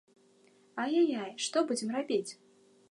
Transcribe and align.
Ай-яй-яй, 0.83 1.31
што 1.49 1.57
будзем 1.73 1.89
рабіць? 1.99 2.29